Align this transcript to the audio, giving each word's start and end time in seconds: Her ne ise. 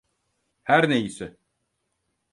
Her 0.63 0.89
ne 0.89 0.97
ise. 0.99 1.27